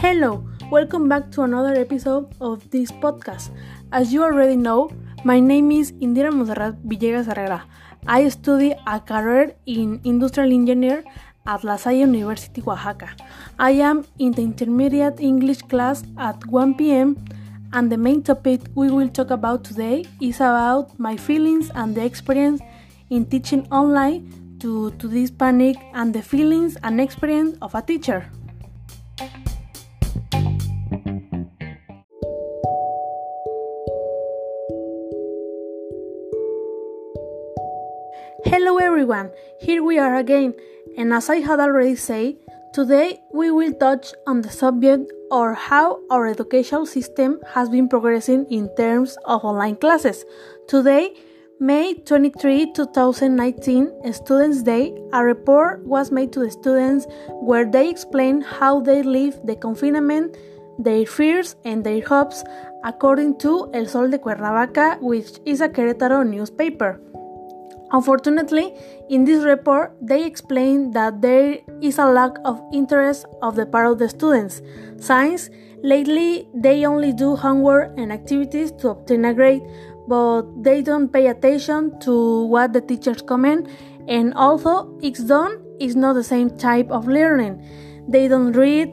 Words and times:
Hello, 0.00 0.42
welcome 0.70 1.06
back 1.06 1.30
to 1.32 1.42
another 1.42 1.74
episode 1.74 2.32
of 2.40 2.70
this 2.70 2.90
podcast. 2.90 3.50
As 3.92 4.14
you 4.14 4.22
already 4.24 4.56
know, 4.56 4.90
my 5.24 5.40
name 5.40 5.70
is 5.70 5.92
Indira 6.00 6.32
Monserrat 6.32 6.80
Villegas 6.86 7.26
Herrera. 7.26 7.64
I 8.06 8.30
study 8.30 8.74
a 8.86 8.98
career 8.98 9.54
in 9.66 10.00
industrial 10.04 10.50
engineer 10.50 11.04
at 11.46 11.64
La 11.64 11.76
Salle 11.76 11.98
University, 11.98 12.62
Oaxaca. 12.66 13.10
I 13.58 13.72
am 13.72 14.06
in 14.18 14.32
the 14.32 14.40
intermediate 14.40 15.20
English 15.20 15.60
class 15.68 16.02
at 16.16 16.46
1 16.46 16.76
p.m. 16.76 17.22
and 17.74 17.92
the 17.92 17.98
main 17.98 18.22
topic 18.22 18.62
we 18.74 18.90
will 18.90 19.10
talk 19.10 19.28
about 19.30 19.64
today 19.64 20.06
is 20.22 20.36
about 20.36 20.98
my 20.98 21.14
feelings 21.14 21.70
and 21.74 21.94
the 21.94 22.02
experience 22.02 22.62
in 23.10 23.26
teaching 23.26 23.68
online 23.70 24.37
to, 24.60 24.90
to 24.92 25.08
this 25.08 25.30
panic 25.30 25.76
and 25.94 26.14
the 26.14 26.22
feelings 26.22 26.76
and 26.82 27.00
experience 27.00 27.56
of 27.62 27.74
a 27.74 27.82
teacher. 27.82 28.30
Hello 38.44 38.78
everyone, 38.78 39.30
here 39.60 39.82
we 39.82 39.98
are 39.98 40.16
again, 40.16 40.54
and 40.96 41.12
as 41.12 41.28
I 41.28 41.36
had 41.36 41.60
already 41.60 41.96
said, 41.96 42.36
today 42.72 43.20
we 43.32 43.50
will 43.50 43.72
touch 43.74 44.14
on 44.26 44.40
the 44.42 44.50
subject 44.50 45.12
or 45.30 45.54
how 45.54 46.00
our 46.10 46.26
educational 46.26 46.86
system 46.86 47.40
has 47.52 47.68
been 47.68 47.88
progressing 47.88 48.46
in 48.50 48.74
terms 48.76 49.18
of 49.24 49.44
online 49.44 49.76
classes. 49.76 50.24
Today, 50.66 51.14
May 51.60 51.94
23, 51.94 52.72
2019, 52.72 54.12
Students' 54.12 54.62
Day, 54.62 54.94
a 55.12 55.24
report 55.24 55.84
was 55.84 56.12
made 56.12 56.32
to 56.34 56.38
the 56.38 56.52
students 56.52 57.08
where 57.40 57.64
they 57.64 57.90
explain 57.90 58.42
how 58.42 58.78
they 58.78 59.02
live 59.02 59.40
the 59.42 59.56
confinement, 59.56 60.36
their 60.78 61.04
fears, 61.04 61.56
and 61.64 61.82
their 61.82 62.00
hopes, 62.06 62.44
according 62.84 63.38
to 63.38 63.68
El 63.74 63.86
Sol 63.86 64.08
de 64.08 64.20
Cuernavaca, 64.20 64.98
which 65.00 65.40
is 65.46 65.60
a 65.60 65.68
Querétaro 65.68 66.24
newspaper. 66.24 67.00
Unfortunately, 67.90 68.72
in 69.10 69.24
this 69.24 69.42
report, 69.42 69.96
they 70.00 70.24
explain 70.24 70.92
that 70.92 71.20
there 71.20 71.58
is 71.82 71.98
a 71.98 72.06
lack 72.06 72.36
of 72.44 72.62
interest 72.72 73.26
of 73.42 73.56
the 73.56 73.66
part 73.66 73.90
of 73.90 73.98
the 73.98 74.08
students. 74.08 74.62
Since 74.98 75.50
lately 75.82 76.46
they 76.54 76.86
only 76.86 77.12
do 77.12 77.34
homework 77.34 77.98
and 77.98 78.12
activities 78.12 78.70
to 78.78 78.90
obtain 78.90 79.24
a 79.24 79.34
grade, 79.34 79.62
but 80.08 80.42
they 80.62 80.82
don't 80.82 81.12
pay 81.12 81.26
attention 81.28 81.98
to 82.00 82.44
what 82.46 82.72
the 82.72 82.80
teachers 82.80 83.22
comment, 83.22 83.68
and 84.08 84.32
also 84.34 84.98
it's 85.02 85.22
done 85.22 85.62
is 85.78 85.94
not 85.94 86.14
the 86.14 86.24
same 86.24 86.50
type 86.56 86.90
of 86.90 87.06
learning. 87.06 87.62
They 88.08 88.26
don't 88.26 88.52
read, 88.52 88.92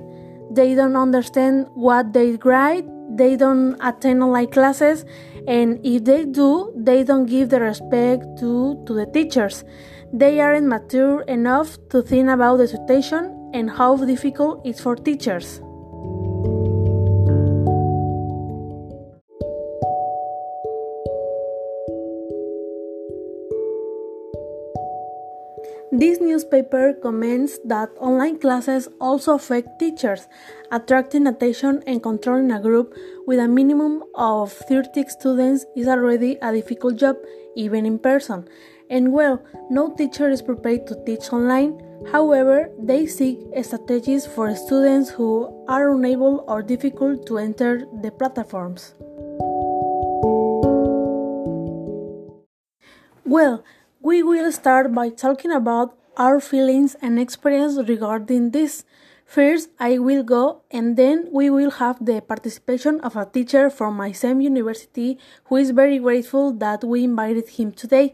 they 0.52 0.75
don't 0.75 0.95
understand 0.95 1.67
what 1.73 2.13
they 2.13 2.38
write, 2.44 2.85
they 3.09 3.35
don't 3.35 3.77
attend 3.81 4.22
online 4.23 4.47
classes 4.47 5.05
and 5.47 5.80
if 5.85 6.03
they 6.03 6.25
do 6.25 6.73
they 6.75 7.03
don't 7.03 7.27
give 7.27 7.50
the 7.50 7.59
respect 7.59 8.23
to, 8.39 8.83
to 8.85 8.94
the 8.94 9.05
teachers. 9.05 9.63
They 10.11 10.39
aren't 10.39 10.67
mature 10.67 11.22
enough 11.22 11.77
to 11.89 12.02
think 12.02 12.29
about 12.29 12.57
the 12.57 12.67
situation 12.67 13.52
and 13.53 13.69
how 13.69 13.95
difficult 13.97 14.66
it's 14.66 14.81
for 14.81 14.95
teachers 14.95 15.61
This 25.91 26.19
newspaper 26.19 26.94
comments 26.94 27.59
that 27.64 27.89
online 28.00 28.39
classes 28.39 28.89
also 29.00 29.36
affect 29.36 29.80
teachers, 29.80 30.28
attracting 30.72 31.28
attention 31.28 31.83
and 31.86 32.02
controlling 32.02 32.52
a 32.52 32.59
group 32.59 32.97
with 33.28 33.38
a 33.38 33.47
minimum 33.47 34.03
of 34.16 34.51
30 34.51 35.06
students 35.09 35.63
is 35.75 35.88
already 35.88 36.40
a 36.41 36.51
difficult 36.51 36.96
job, 36.97 37.18
even 37.56 37.85
in 37.85 38.00
person. 38.00 38.47
And 38.90 39.13
well, 39.13 39.44
no 39.69 39.94
teacher 39.96 40.28
is 40.28 40.41
prepared 40.41 40.88
to 40.88 40.96
teach 41.06 41.31
online. 41.31 41.79
However, 42.12 42.72
they 42.79 43.06
seek 43.06 43.40
strategies 43.62 44.25
for 44.25 44.56
students 44.56 45.12
who 45.12 45.66
are 45.67 45.94
unable 45.94 46.44
or 46.47 46.63
difficult 46.63 47.28
to 47.28 47.38
enter 47.38 47.85
the 48.02 48.09
platforms. 48.09 48.96
Well, 53.23 53.63
we 54.05 54.21
will 54.21 54.51
start 54.51 54.93
by 54.93 55.09
talking 55.09 55.51
about 55.51 55.97
our 56.16 56.39
feelings 56.39 56.95
and 57.01 57.17
experience 57.17 57.75
regarding 57.89 58.51
this. 58.51 58.85
First, 59.25 59.69
I 59.79 59.97
will 59.97 60.21
go 60.21 60.61
and 60.69 60.95
then 60.95 61.27
we 61.31 61.49
will 61.49 61.71
have 61.81 62.05
the 62.05 62.21
participation 62.21 63.01
of 63.01 63.16
a 63.16 63.25
teacher 63.25 63.67
from 63.71 63.95
my 63.97 64.11
same 64.11 64.41
university 64.41 65.17
who 65.45 65.55
is 65.55 65.71
very 65.71 65.97
grateful 65.97 66.53
that 66.53 66.83
we 66.83 67.03
invited 67.03 67.49
him 67.57 67.71
today. 67.71 68.13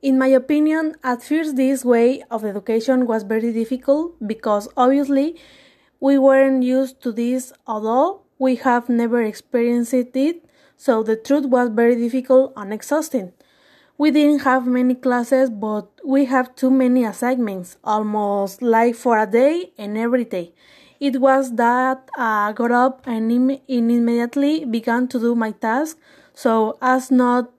In 0.00 0.16
my 0.16 0.28
opinion, 0.28 0.94
at 1.02 1.24
first, 1.24 1.56
this 1.56 1.84
way 1.84 2.22
of 2.30 2.44
education 2.44 3.04
was 3.08 3.24
very 3.24 3.52
difficult 3.52 4.14
because 4.24 4.68
obviously 4.76 5.34
we 5.98 6.18
weren't 6.18 6.62
used 6.62 7.02
to 7.02 7.10
this 7.10 7.52
all. 7.66 8.26
We 8.38 8.54
have 8.62 8.88
never 8.88 9.20
experienced 9.24 9.92
it, 9.92 10.44
so 10.76 11.02
the 11.02 11.16
truth 11.16 11.46
was 11.46 11.68
very 11.68 11.96
difficult 11.96 12.52
and 12.56 12.72
exhausting. 12.72 13.32
We 14.00 14.10
didn't 14.10 14.44
have 14.48 14.66
many 14.66 14.94
classes, 14.94 15.50
but 15.50 15.86
we 16.02 16.24
have 16.24 16.54
too 16.56 16.70
many 16.70 17.04
assignments, 17.04 17.76
almost 17.84 18.62
like 18.62 18.94
for 18.94 19.18
a 19.18 19.26
day 19.26 19.74
and 19.76 19.98
every 19.98 20.24
day. 20.24 20.54
It 21.00 21.20
was 21.20 21.54
that 21.56 22.08
I 22.16 22.54
got 22.56 22.72
up 22.72 23.02
and, 23.06 23.30
Im- 23.30 23.60
and 23.68 23.90
immediately 23.90 24.64
began 24.64 25.06
to 25.08 25.20
do 25.20 25.34
my 25.34 25.50
task, 25.50 25.98
so 26.32 26.78
as 26.80 27.10
not 27.10 27.50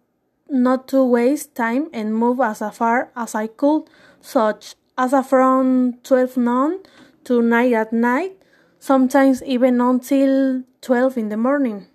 not 0.50 0.88
to 0.88 1.06
waste 1.06 1.54
time 1.54 1.90
and 1.94 2.16
move 2.16 2.40
as 2.40 2.64
far 2.74 3.12
as 3.16 3.36
I 3.36 3.46
could, 3.46 3.84
such 4.20 4.74
as 4.98 5.14
from 5.28 6.00
12 6.02 6.38
noon 6.38 6.80
to 7.26 7.44
9 7.44 7.74
at 7.76 7.94
night, 7.94 8.36
sometimes 8.80 9.44
even 9.44 9.80
until 9.80 10.64
12 10.82 11.20
in 11.20 11.30
the 11.30 11.38
morning. 11.38 11.91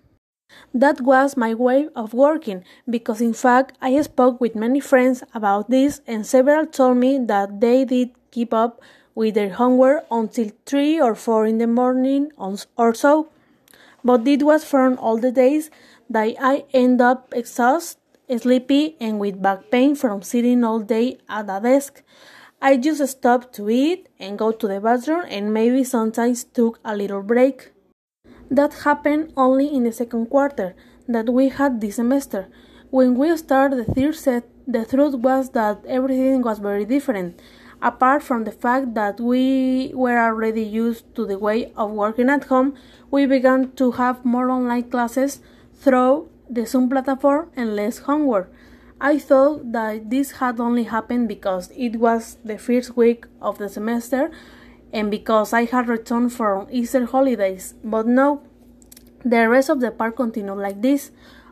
That 0.73 1.01
was 1.01 1.37
my 1.37 1.53
way 1.53 1.89
of 1.95 2.13
working 2.13 2.63
because, 2.89 3.21
in 3.21 3.33
fact, 3.33 3.77
I 3.81 3.99
spoke 4.01 4.39
with 4.39 4.55
many 4.55 4.79
friends 4.79 5.23
about 5.33 5.69
this, 5.69 6.01
and 6.07 6.25
several 6.25 6.65
told 6.65 6.97
me 6.97 7.17
that 7.25 7.61
they 7.61 7.85
did 7.85 8.11
keep 8.31 8.53
up 8.53 8.81
with 9.15 9.33
their 9.33 9.53
homework 9.53 10.05
until 10.11 10.51
3 10.65 11.01
or 11.01 11.15
4 11.15 11.45
in 11.47 11.57
the 11.57 11.67
morning 11.67 12.31
or 12.37 12.93
so. 12.93 13.29
But 14.03 14.27
it 14.27 14.43
was 14.43 14.63
from 14.63 14.97
all 14.99 15.17
the 15.17 15.31
days 15.31 15.71
that 16.09 16.35
I 16.39 16.65
end 16.73 17.01
up 17.01 17.33
exhausted, 17.33 17.97
sleepy, 18.37 18.95
and 18.99 19.19
with 19.19 19.41
back 19.41 19.71
pain 19.71 19.95
from 19.95 20.21
sitting 20.21 20.63
all 20.63 20.79
day 20.79 21.17
at 21.27 21.49
a 21.49 21.59
desk. 21.59 22.03
I 22.61 22.77
just 22.77 23.05
stopped 23.07 23.53
to 23.55 23.69
eat 23.69 24.07
and 24.19 24.37
go 24.37 24.51
to 24.51 24.67
the 24.67 24.79
bathroom 24.79 25.25
and 25.29 25.53
maybe 25.53 25.83
sometimes 25.83 26.43
took 26.43 26.79
a 26.83 26.95
little 26.95 27.21
break. 27.21 27.71
That 28.49 28.73
happened 28.85 29.33
only 29.35 29.67
in 29.73 29.83
the 29.83 29.91
second 29.91 30.27
quarter 30.27 30.73
that 31.07 31.29
we 31.29 31.49
had 31.49 31.81
this 31.81 31.95
semester. 31.95 32.47
When 32.89 33.15
we 33.15 33.35
started 33.35 33.79
the 33.85 33.93
third 33.93 34.15
set, 34.15 34.43
the 34.65 34.85
truth 34.85 35.15
was 35.15 35.49
that 35.49 35.83
everything 35.85 36.41
was 36.41 36.59
very 36.59 36.85
different. 36.85 37.41
Apart 37.81 38.23
from 38.23 38.45
the 38.45 38.51
fact 38.51 38.93
that 38.95 39.19
we 39.19 39.91
were 39.93 40.17
already 40.17 40.63
used 40.63 41.13
to 41.15 41.25
the 41.25 41.37
way 41.37 41.71
of 41.75 41.91
working 41.91 42.29
at 42.29 42.45
home, 42.45 42.73
we 43.11 43.25
began 43.25 43.71
to 43.73 43.91
have 43.91 44.23
more 44.23 44.49
online 44.49 44.89
classes 44.89 45.41
through 45.75 46.29
the 46.49 46.65
Zoom 46.65 46.89
platform 46.89 47.51
and 47.55 47.75
less 47.75 47.99
homework. 47.99 48.51
I 48.99 49.19
thought 49.19 49.73
that 49.73 50.09
this 50.09 50.31
had 50.31 50.59
only 50.59 50.83
happened 50.83 51.27
because 51.27 51.69
it 51.75 51.97
was 51.97 52.37
the 52.43 52.57
first 52.57 52.97
week 52.97 53.25
of 53.41 53.59
the 53.59 53.69
semester 53.69 54.31
and 54.97 55.11
because 55.11 55.53
I 55.53 55.65
had 55.65 55.87
returned 55.87 56.33
from 56.33 56.67
Easter 56.71 57.05
holidays, 57.05 57.75
but 57.83 58.07
no, 58.07 58.41
the 59.23 59.47
rest 59.47 59.69
of 59.69 59.79
the 59.79 59.91
park 59.91 60.15
continued 60.15 60.57
like 60.57 60.81
this. 60.81 61.11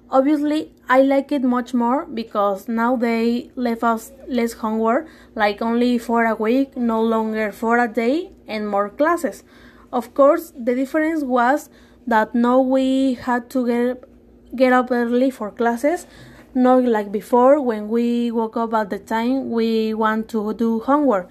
Obviously, 0.10 0.72
I 0.90 1.02
like 1.02 1.32
it 1.32 1.44
much 1.44 1.74
more 1.74 2.06
because 2.06 2.68
now 2.68 2.96
they 2.96 3.52
left 3.56 3.84
us 3.84 4.12
less 4.28 4.54
homework, 4.54 5.08
like 5.36 5.62
only 5.62 6.00
for 6.00 6.26
a 6.26 6.34
week, 6.34 6.76
no 6.76 7.02
longer 7.02 7.52
for 7.52 7.78
a 7.78 7.88
day, 7.88 8.32
and 8.48 8.68
more 8.68 8.90
classes. 8.90 9.44
Of 9.94 10.16
course, 10.16 10.52
the 10.58 10.74
difference 10.74 11.24
was 11.24 11.70
that 12.08 12.34
now 12.34 12.60
we 12.60 13.14
had 13.14 13.50
to 13.52 13.68
get 13.68 14.04
get 14.56 14.74
up 14.74 14.90
early 14.90 15.30
for 15.30 15.52
classes, 15.52 16.08
not 16.56 16.84
like 16.84 17.12
before 17.12 17.62
when 17.62 17.90
we 17.90 18.32
woke 18.32 18.58
up 18.58 18.74
at 18.74 18.90
the 18.90 19.00
time 19.00 19.52
we 19.52 19.94
want 19.94 20.30
to 20.30 20.54
do 20.54 20.80
homework. 20.80 21.30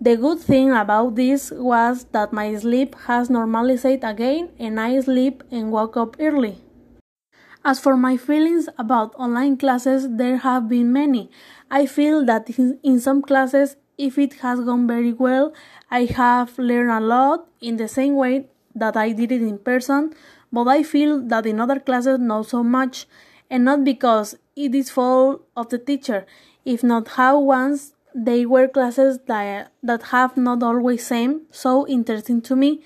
The 0.00 0.16
good 0.16 0.38
thing 0.38 0.70
about 0.70 1.16
this 1.16 1.50
was 1.50 2.04
that 2.12 2.32
my 2.32 2.54
sleep 2.54 2.94
has 3.06 3.28
normalized 3.28 4.04
again 4.04 4.50
and 4.56 4.78
I 4.78 5.00
sleep 5.00 5.42
and 5.50 5.72
woke 5.72 5.96
up 5.96 6.16
early. 6.20 6.58
As 7.64 7.80
for 7.80 7.96
my 7.96 8.16
feelings 8.16 8.68
about 8.78 9.12
online 9.16 9.56
classes, 9.56 10.06
there 10.08 10.36
have 10.36 10.68
been 10.68 10.92
many. 10.92 11.32
I 11.68 11.86
feel 11.86 12.24
that 12.26 12.48
in 12.48 13.00
some 13.00 13.22
classes, 13.22 13.76
if 13.98 14.18
it 14.18 14.34
has 14.34 14.60
gone 14.60 14.86
very 14.86 15.12
well, 15.12 15.52
I 15.90 16.04
have 16.04 16.56
learned 16.60 16.92
a 16.92 17.00
lot 17.00 17.48
in 17.60 17.76
the 17.76 17.88
same 17.88 18.14
way 18.14 18.46
that 18.76 18.96
I 18.96 19.10
did 19.10 19.32
it 19.32 19.42
in 19.42 19.58
person, 19.58 20.14
but 20.52 20.68
I 20.68 20.84
feel 20.84 21.20
that 21.26 21.44
in 21.44 21.60
other 21.60 21.80
classes 21.80 22.20
not 22.20 22.46
so 22.46 22.62
much, 22.62 23.08
and 23.50 23.64
not 23.64 23.82
because 23.82 24.36
it 24.54 24.76
is 24.76 24.90
fault 24.90 25.44
of 25.56 25.70
the 25.70 25.78
teacher, 25.78 26.24
if 26.64 26.84
not 26.84 27.08
how 27.08 27.40
once 27.40 27.94
they 28.24 28.44
were 28.44 28.66
classes 28.66 29.20
that, 29.26 29.72
that 29.82 30.02
have 30.14 30.36
not 30.36 30.62
always 30.62 31.06
seemed 31.06 31.42
so 31.50 31.86
interesting 31.86 32.40
to 32.42 32.56
me, 32.56 32.82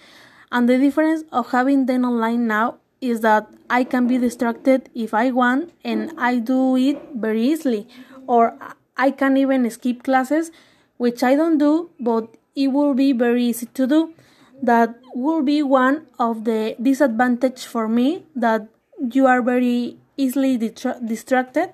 and 0.51 0.69
the 0.69 0.79
difference 0.79 1.25
of 1.33 1.51
having 1.51 1.87
them 1.87 2.05
online 2.05 2.47
now 2.47 2.77
is 3.01 3.21
that 3.21 3.49
I 3.69 3.85
can 3.85 4.07
be 4.07 4.19
distracted 4.19 4.91
if 4.95 5.15
I 5.15 5.31
want 5.31 5.73
and 5.83 6.13
I 6.19 6.39
do 6.39 6.77
it 6.77 7.03
very 7.15 7.43
easily, 7.43 7.89
or 8.27 8.57
I 8.97 9.11
can 9.11 9.37
even 9.37 9.69
skip 9.71 10.03
classes, 10.03 10.53
which 10.99 11.23
I 11.23 11.35
don't 11.35 11.59
do, 11.59 11.91
but 11.99 12.29
it 12.55 12.69
will 12.69 12.95
be 12.95 13.13
very 13.13 13.47
easy 13.47 13.67
to 13.67 13.87
do. 13.87 14.15
That 14.63 14.95
will 15.15 15.43
be 15.43 15.63
one 15.63 16.07
of 16.19 16.45
the 16.45 16.77
disadvantage 16.81 17.65
for 17.65 17.89
me 17.89 18.27
that 18.37 18.69
you 19.13 19.27
are 19.27 19.43
very 19.43 19.97
easily 20.17 20.57
distracted 20.59 21.73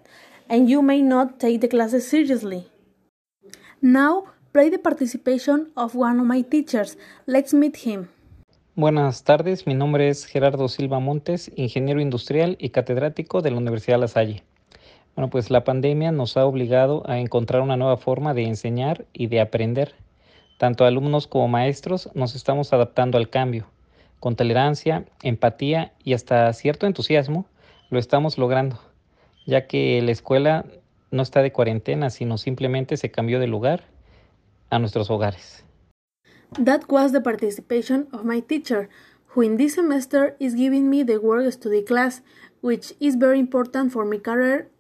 and 0.49 0.70
you 0.70 0.81
may 0.81 1.02
not 1.02 1.38
take 1.38 1.60
the 1.60 1.69
classes 1.69 2.08
seriously. 2.08 2.70
Now, 3.81 4.25
play 4.53 4.71
the 4.71 4.79
participation 4.79 5.71
of 5.77 5.95
one 5.95 6.19
of 6.19 6.27
my 6.27 6.43
teachers. 6.43 6.99
Let's 7.27 7.55
meet 7.55 7.77
him. 7.77 8.09
Buenas 8.75 9.23
tardes, 9.23 9.67
mi 9.67 9.75
nombre 9.75 10.09
es 10.09 10.25
Gerardo 10.25 10.69
Silva 10.69 10.99
Montes, 10.99 11.53
ingeniero 11.55 12.01
industrial 12.01 12.57
y 12.59 12.71
catedrático 12.71 13.41
de 13.41 13.53
la 13.53 13.57
Universidad 13.57 14.01
La 14.01 14.09
Salle. 14.09 14.43
Bueno, 15.15 15.31
pues 15.31 15.51
la 15.51 15.65
pandemia 15.65 16.11
nos 16.11 16.37
ha 16.37 16.45
obligado 16.45 17.03
a 17.09 17.19
encontrar 17.19 17.63
una 17.63 17.77
nueva 17.77 17.97
forma 17.97 18.35
de 18.35 18.45
enseñar 18.45 19.05
y 19.13 19.29
de 19.29 19.41
aprender. 19.41 19.95
Tanto 20.59 20.85
alumnos 20.85 21.29
como 21.29 21.47
maestros 21.47 22.11
nos 22.15 22.35
estamos 22.35 22.73
adaptando 22.73 23.17
al 23.17 23.31
cambio. 23.31 23.67
Con 24.19 24.35
tolerancia, 24.35 25.05
empatía 25.23 25.93
y 26.03 26.15
hasta 26.15 26.53
cierto 26.53 26.87
entusiasmo 26.87 27.47
lo 27.91 28.01
estamos 28.01 28.39
logrando, 28.39 28.81
ya 29.47 29.69
que 29.69 30.03
la 30.03 30.11
escuela 30.11 30.65
no 31.10 31.22
está 31.22 31.43
de 31.43 31.52
cuarentena, 31.52 32.10
sino 32.10 32.38
simplemente 32.38 32.96
se 32.96 33.10
cambió 33.10 33.40
de 33.40 33.46
lugar 33.46 33.84
a 34.70 34.78
nuestros 34.78 35.10
hogares. 35.10 35.64
That 36.52 36.82
was 36.88 37.12
the 37.12 37.20
participation 37.20 38.08
of 38.12 38.25
my 38.25 38.40
teacher, 38.40 38.88
who 39.34 39.43
in 39.43 39.56
this 39.56 39.75
semester 39.75 40.37
is 40.38 40.55
giving 40.55 40.88
me 40.88 41.05
the 41.05 41.19
work 41.19 41.52
study 41.52 41.84
class, 41.84 42.22
which 42.62 42.94
is 43.00 43.16
very 43.16 43.38
important 43.38 43.93
for 43.93 44.05
my 44.05 44.19
career 44.19 44.70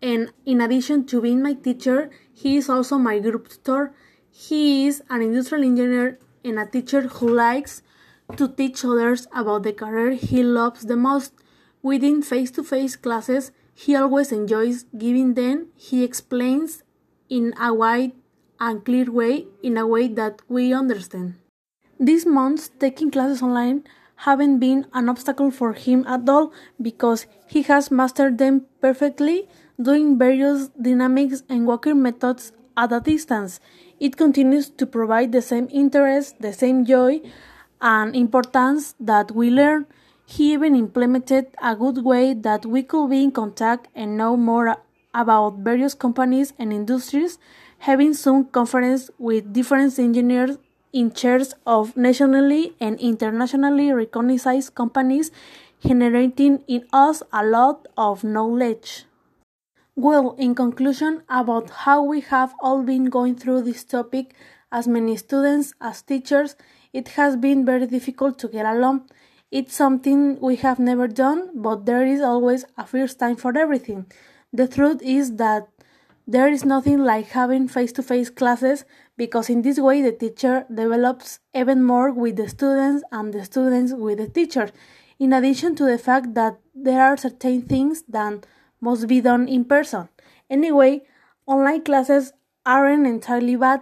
and 0.00 0.32
in 0.46 0.60
addition 0.60 1.06
to 1.06 1.20
being 1.20 1.42
my 1.42 1.54
teacher, 1.54 2.10
he 2.32 2.56
is 2.56 2.68
also 2.68 2.98
my 2.98 3.18
group 3.18 3.48
tutor. 3.48 3.92
He 4.30 4.86
is 4.86 5.02
an 5.10 5.22
industrial 5.22 5.64
engineer 5.64 6.18
and 6.44 6.58
a 6.58 6.66
teacher 6.66 7.02
who 7.02 7.28
likes 7.28 7.82
to 8.36 8.48
teach 8.48 8.84
others 8.84 9.26
about 9.34 9.64
the 9.64 9.72
career 9.72 10.12
he 10.12 10.42
loves 10.42 10.86
the 10.86 10.96
most. 10.96 11.32
Within 11.82 12.22
face 12.22 12.50
to 12.52 12.62
face 12.62 12.96
classes, 12.96 13.52
he 13.80 13.94
always 13.94 14.32
enjoys 14.32 14.84
giving 14.96 15.34
them. 15.34 15.68
He 15.76 16.02
explains 16.02 16.82
in 17.28 17.54
a 17.60 17.72
wide 17.72 18.12
and 18.58 18.84
clear 18.84 19.08
way, 19.08 19.46
in 19.62 19.76
a 19.76 19.86
way 19.86 20.08
that 20.08 20.42
we 20.48 20.72
understand. 20.72 21.36
These 22.00 22.26
months, 22.26 22.70
taking 22.80 23.12
classes 23.12 23.40
online 23.40 23.84
haven't 24.26 24.58
been 24.58 24.86
an 24.94 25.08
obstacle 25.08 25.52
for 25.52 25.74
him 25.74 26.04
at 26.08 26.28
all 26.28 26.52
because 26.82 27.26
he 27.46 27.62
has 27.62 27.88
mastered 27.88 28.38
them 28.38 28.66
perfectly 28.80 29.48
doing 29.80 30.18
various 30.18 30.68
dynamics 30.70 31.44
and 31.48 31.64
walking 31.64 32.02
methods 32.02 32.50
at 32.76 32.92
a 32.92 33.00
distance. 33.00 33.60
It 34.00 34.16
continues 34.16 34.70
to 34.70 34.86
provide 34.86 35.30
the 35.30 35.42
same 35.42 35.68
interest, 35.70 36.40
the 36.40 36.52
same 36.52 36.84
joy, 36.84 37.20
and 37.80 38.16
importance 38.16 38.96
that 38.98 39.30
we 39.30 39.50
learn. 39.50 39.86
He 40.30 40.52
even 40.52 40.76
implemented 40.76 41.46
a 41.62 41.74
good 41.74 42.04
way 42.04 42.34
that 42.34 42.66
we 42.66 42.82
could 42.82 43.08
be 43.08 43.24
in 43.24 43.30
contact 43.32 43.88
and 43.94 44.18
know 44.18 44.36
more 44.36 44.76
about 45.14 45.60
various 45.60 45.94
companies 45.94 46.52
and 46.58 46.70
industries, 46.70 47.38
having 47.78 48.12
some 48.12 48.44
conference 48.44 49.10
with 49.18 49.54
different 49.54 49.98
engineers 49.98 50.58
in 50.92 51.12
chairs 51.12 51.54
of 51.64 51.96
nationally 51.96 52.74
and 52.78 53.00
internationally 53.00 53.90
recognized 53.90 54.74
companies, 54.74 55.30
generating 55.80 56.62
in 56.68 56.84
us 56.92 57.22
a 57.32 57.42
lot 57.42 57.88
of 57.96 58.22
knowledge. 58.22 59.06
Well, 59.96 60.36
in 60.38 60.54
conclusion, 60.54 61.22
about 61.30 61.70
how 61.70 62.02
we 62.02 62.20
have 62.20 62.52
all 62.60 62.82
been 62.82 63.06
going 63.06 63.36
through 63.36 63.62
this 63.62 63.82
topic, 63.82 64.34
as 64.70 64.86
many 64.86 65.16
students, 65.16 65.72
as 65.80 66.02
teachers, 66.02 66.54
it 66.92 67.08
has 67.16 67.34
been 67.34 67.64
very 67.64 67.86
difficult 67.86 68.38
to 68.40 68.48
get 68.48 68.66
along. 68.66 69.08
It's 69.50 69.74
something 69.74 70.38
we 70.40 70.56
have 70.56 70.78
never 70.78 71.08
done, 71.08 71.50
but 71.54 71.86
there 71.86 72.04
is 72.04 72.20
always 72.20 72.66
a 72.76 72.86
first 72.86 73.18
time 73.18 73.36
for 73.36 73.56
everything. 73.56 74.06
The 74.52 74.68
truth 74.68 75.00
is 75.02 75.36
that 75.36 75.68
there 76.26 76.48
is 76.48 76.66
nothing 76.66 76.98
like 76.98 77.28
having 77.28 77.68
face 77.68 77.90
to 77.92 78.02
face 78.02 78.28
classes 78.28 78.84
because 79.16 79.48
in 79.48 79.62
this 79.62 79.78
way 79.78 80.02
the 80.02 80.12
teacher 80.12 80.66
develops 80.72 81.38
even 81.54 81.82
more 81.82 82.12
with 82.12 82.36
the 82.36 82.48
students 82.48 83.02
and 83.10 83.32
the 83.32 83.42
students 83.46 83.94
with 83.94 84.18
the 84.18 84.28
teacher. 84.28 84.70
In 85.18 85.32
addition 85.32 85.74
to 85.76 85.84
the 85.84 85.96
fact 85.96 86.34
that 86.34 86.58
there 86.74 87.02
are 87.02 87.16
certain 87.16 87.62
things 87.62 88.02
that 88.08 88.44
must 88.82 89.08
be 89.08 89.22
done 89.22 89.48
in 89.48 89.64
person. 89.64 90.10
Anyway, 90.50 91.02
online 91.46 91.82
classes 91.82 92.32
aren't 92.66 93.06
entirely 93.06 93.56
bad. 93.56 93.80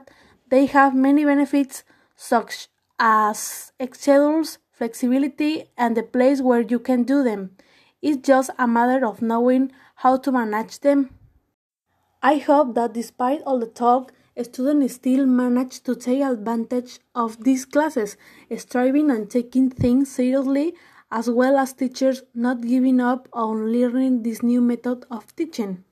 They 0.48 0.66
have 0.66 0.94
many 0.94 1.24
benefits 1.24 1.82
such 2.14 2.68
as 3.00 3.72
schedules, 3.92 4.58
flexibility, 4.76 5.64
and 5.76 5.96
the 5.96 6.02
place 6.02 6.40
where 6.40 6.60
you 6.60 6.78
can 6.78 7.02
do 7.02 7.22
them. 7.22 7.50
It's 8.02 8.26
just 8.26 8.50
a 8.58 8.66
matter 8.68 9.06
of 9.06 9.22
knowing 9.22 9.72
how 9.96 10.18
to 10.18 10.30
manage 10.30 10.80
them. 10.80 11.10
I 12.22 12.36
hope 12.38 12.74
that 12.74 12.92
despite 12.92 13.42
all 13.42 13.58
the 13.58 13.66
talk, 13.66 14.12
students 14.42 14.94
still 14.94 15.26
manage 15.26 15.82
to 15.84 15.94
take 15.94 16.22
advantage 16.22 16.98
of 17.14 17.42
these 17.44 17.64
classes, 17.64 18.16
striving 18.56 19.10
and 19.10 19.30
taking 19.30 19.70
things 19.70 20.10
seriously 20.10 20.74
as 21.10 21.30
well 21.30 21.56
as 21.56 21.72
teachers 21.72 22.22
not 22.34 22.60
giving 22.60 23.00
up 23.00 23.28
on 23.32 23.72
learning 23.72 24.22
this 24.22 24.42
new 24.42 24.60
method 24.60 25.04
of 25.10 25.34
teaching. 25.36 25.84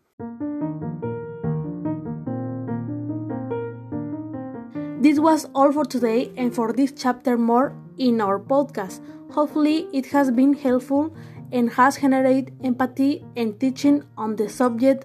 This 5.05 5.19
was 5.19 5.47
all 5.55 5.71
for 5.71 5.85
today 5.85 6.33
and 6.35 6.55
for 6.55 6.73
this 6.73 6.91
chapter 6.97 7.37
more 7.37 7.77
in 7.99 8.23
our 8.23 8.39
podcast. 8.41 9.03
Hopefully, 9.33 9.87
it 9.93 10.07
has 10.07 10.31
been 10.31 10.55
helpful 10.55 11.15
and 11.53 11.71
has 11.73 11.99
generated 11.99 12.57
empathy 12.65 13.23
and 13.37 13.61
teaching 13.61 14.03
on 14.17 14.37
the 14.37 14.49
subject 14.49 15.05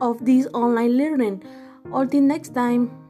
of 0.00 0.24
this 0.24 0.46
online 0.54 0.96
learning. 0.96 1.42
Until 1.92 2.20
next 2.20 2.54
time. 2.54 3.03